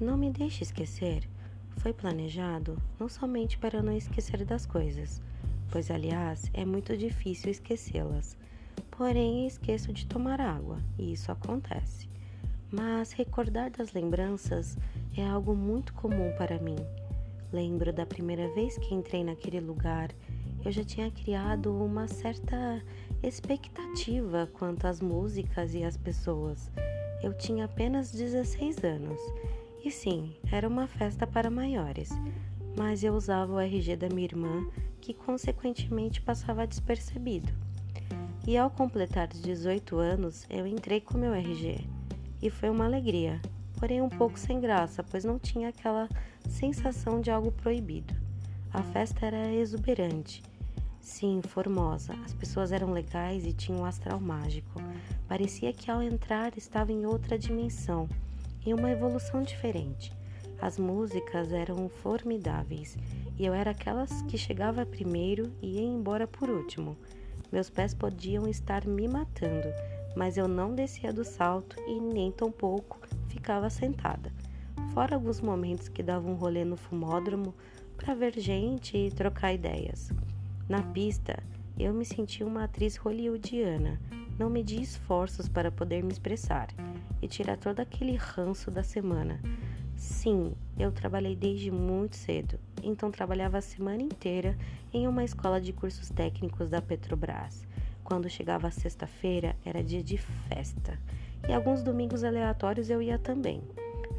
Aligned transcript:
Não 0.00 0.16
me 0.16 0.30
deixe 0.30 0.62
esquecer 0.62 1.28
foi 1.78 1.92
planejado 1.92 2.76
não 2.98 3.08
somente 3.08 3.56
para 3.56 3.82
não 3.82 3.96
esquecer 3.96 4.44
das 4.44 4.66
coisas, 4.66 5.22
pois, 5.70 5.90
aliás, 5.90 6.50
é 6.52 6.64
muito 6.64 6.96
difícil 6.96 7.50
esquecê-las. 7.50 8.36
Porém, 8.90 9.46
esqueço 9.46 9.92
de 9.92 10.06
tomar 10.06 10.40
água, 10.40 10.82
e 10.98 11.12
isso 11.12 11.30
acontece. 11.30 12.08
Mas 12.70 13.12
recordar 13.12 13.70
das 13.70 13.92
lembranças 13.92 14.76
é 15.16 15.24
algo 15.24 15.54
muito 15.54 15.94
comum 15.94 16.32
para 16.36 16.58
mim. 16.58 16.76
Lembro 17.52 17.92
da 17.92 18.04
primeira 18.04 18.52
vez 18.54 18.76
que 18.76 18.94
entrei 18.94 19.24
naquele 19.24 19.60
lugar, 19.60 20.10
eu 20.64 20.72
já 20.72 20.84
tinha 20.84 21.10
criado 21.10 21.72
uma 21.72 22.08
certa 22.08 22.82
expectativa 23.22 24.48
quanto 24.52 24.86
às 24.86 25.00
músicas 25.00 25.74
e 25.74 25.84
às 25.84 25.96
pessoas. 25.96 26.70
Eu 27.22 27.32
tinha 27.34 27.64
apenas 27.64 28.12
16 28.12 28.84
anos 28.84 29.20
e 29.84 29.90
sim, 29.90 30.34
era 30.50 30.66
uma 30.66 30.86
festa 30.86 31.26
para 31.26 31.50
maiores, 31.50 32.10
mas 32.76 33.04
eu 33.04 33.14
usava 33.14 33.52
o 33.52 33.60
RG 33.60 33.96
da 33.96 34.08
minha 34.08 34.24
irmã, 34.24 34.68
que 35.00 35.14
consequentemente 35.14 36.20
passava 36.20 36.66
despercebido. 36.66 37.52
E 38.46 38.56
ao 38.56 38.70
completar 38.70 39.28
18 39.28 39.96
anos, 39.96 40.46
eu 40.50 40.66
entrei 40.66 41.00
com 41.00 41.16
meu 41.16 41.32
RG. 41.32 41.86
E 42.42 42.50
foi 42.50 42.70
uma 42.70 42.86
alegria, 42.86 43.40
porém 43.78 44.02
um 44.02 44.08
pouco 44.08 44.38
sem 44.38 44.60
graça, 44.60 45.02
pois 45.02 45.24
não 45.24 45.38
tinha 45.38 45.68
aquela 45.68 46.08
sensação 46.48 47.20
de 47.20 47.30
algo 47.30 47.52
proibido. 47.52 48.14
A 48.72 48.82
festa 48.82 49.26
era 49.26 49.52
exuberante. 49.52 50.42
Sim, 51.00 51.40
formosa. 51.42 52.14
As 52.24 52.34
pessoas 52.34 52.72
eram 52.72 52.92
legais 52.92 53.46
e 53.46 53.52
tinham 53.52 53.80
um 53.80 53.84
astral 53.84 54.20
mágico. 54.20 54.80
Parecia 55.26 55.72
que 55.72 55.90
ao 55.90 56.02
entrar 56.02 56.56
estava 56.56 56.92
em 56.92 57.06
outra 57.06 57.38
dimensão 57.38 58.08
em 58.64 58.72
uma 58.74 58.90
evolução 58.90 59.42
diferente. 59.42 60.12
As 60.60 60.78
músicas 60.78 61.52
eram 61.52 61.88
formidáveis 61.88 62.96
e 63.38 63.46
eu 63.46 63.54
era 63.54 63.70
aquelas 63.70 64.22
que 64.22 64.36
chegava 64.36 64.84
primeiro 64.84 65.52
e 65.62 65.76
ia 65.76 65.82
embora 65.82 66.26
por 66.26 66.50
último. 66.50 66.96
Meus 67.52 67.70
pés 67.70 67.94
podiam 67.94 68.48
estar 68.48 68.86
me 68.86 69.06
matando, 69.06 69.68
mas 70.16 70.36
eu 70.36 70.48
não 70.48 70.74
descia 70.74 71.12
do 71.12 71.24
salto 71.24 71.76
e 71.86 72.00
nem 72.00 72.32
tampouco 72.32 72.98
ficava 73.28 73.70
sentada. 73.70 74.32
Fora 74.92 75.14
alguns 75.14 75.40
momentos 75.40 75.88
que 75.88 76.02
dava 76.02 76.28
um 76.28 76.34
rolê 76.34 76.64
no 76.64 76.76
fumódromo 76.76 77.54
para 77.96 78.14
ver 78.14 78.38
gente 78.38 78.96
e 78.96 79.10
trocar 79.10 79.52
ideias. 79.52 80.10
Na 80.68 80.82
pista, 80.82 81.42
eu 81.78 81.94
me 81.94 82.04
sentia 82.04 82.46
uma 82.46 82.64
atriz 82.64 82.96
hollywoodiana, 82.96 84.00
não 84.38 84.50
medi 84.50 84.80
esforços 84.80 85.48
para 85.48 85.70
poder 85.70 86.02
me 86.02 86.12
expressar 86.12 86.68
e 87.22 87.28
tirar 87.28 87.56
todo 87.56 87.80
aquele 87.80 88.16
ranço 88.16 88.70
da 88.70 88.82
semana. 88.82 89.40
Sim, 89.96 90.54
eu 90.78 90.92
trabalhei 90.92 91.34
desde 91.34 91.70
muito 91.70 92.16
cedo, 92.16 92.58
então 92.82 93.10
trabalhava 93.10 93.58
a 93.58 93.62
semana 93.62 94.02
inteira 94.02 94.56
em 94.92 95.06
uma 95.08 95.24
escola 95.24 95.60
de 95.60 95.72
cursos 95.72 96.08
técnicos 96.08 96.68
da 96.68 96.80
Petrobras. 96.80 97.66
Quando 98.04 98.28
chegava 98.28 98.68
a 98.68 98.72
sexta-feira, 98.72 99.54
era 99.64 99.82
dia 99.82 100.02
de 100.02 100.16
festa, 100.16 100.98
e 101.48 101.52
alguns 101.52 101.82
domingos 101.82 102.24
aleatórios 102.24 102.90
eu 102.90 103.02
ia 103.02 103.18
também. 103.18 103.62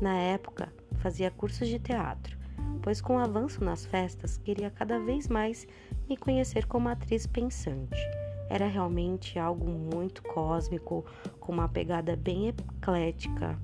Na 0.02 0.16
época, 0.16 0.72
fazia 1.00 1.32
cursos 1.32 1.68
de 1.68 1.80
teatro, 1.80 2.39
pois 2.90 3.02
com 3.02 3.18
o 3.18 3.20
avanço 3.20 3.64
nas 3.64 3.86
festas, 3.86 4.36
queria 4.38 4.72
cada 4.72 4.98
vez 4.98 5.28
mais 5.28 5.68
me 6.10 6.18
conhecer 6.18 6.66
como 6.66 6.90
atriz 6.90 7.28
pensante 7.28 7.96
era 8.50 8.66
realmente 8.66 9.38
algo 9.38 9.70
muito 9.70 10.24
cósmico, 10.24 11.06
com 11.40 11.52
uma 11.52 11.70
pegada 11.70 12.16
bem 12.16 12.48
eclética. 12.48 13.56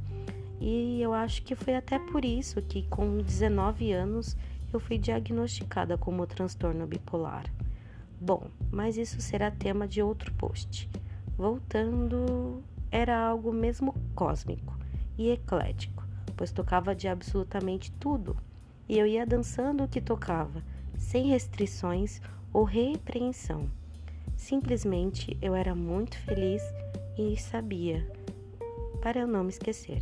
E 0.61 1.01
eu 1.01 1.11
acho 1.11 1.41
que 1.41 1.55
foi 1.55 1.73
até 1.73 1.97
por 1.97 2.23
isso 2.23 2.61
que, 2.61 2.83
com 2.83 3.17
19 3.17 3.91
anos, 3.93 4.37
eu 4.71 4.79
fui 4.79 4.99
diagnosticada 4.99 5.97
como 5.97 6.27
transtorno 6.27 6.85
bipolar. 6.85 7.51
Bom, 8.21 8.43
mas 8.71 8.95
isso 8.95 9.19
será 9.19 9.49
tema 9.49 9.87
de 9.87 10.03
outro 10.03 10.31
post. 10.35 10.87
Voltando, 11.35 12.63
era 12.91 13.17
algo 13.17 13.51
mesmo 13.51 13.95
cósmico 14.13 14.77
e 15.17 15.31
eclético, 15.31 16.03
pois 16.37 16.51
tocava 16.51 16.93
de 16.93 17.07
absolutamente 17.07 17.91
tudo, 17.93 18.37
e 18.87 18.97
eu 18.97 19.05
ia 19.05 19.25
dançando 19.25 19.83
o 19.83 19.87
que 19.87 20.01
tocava, 20.01 20.63
sem 20.97 21.27
restrições 21.27 22.21
ou 22.53 22.63
repreensão. 22.63 23.69
Simplesmente 24.35 25.37
eu 25.41 25.55
era 25.55 25.73
muito 25.73 26.17
feliz 26.19 26.61
e 27.17 27.37
sabia, 27.37 28.05
para 29.01 29.19
eu 29.19 29.27
não 29.27 29.43
me 29.43 29.49
esquecer. 29.49 30.01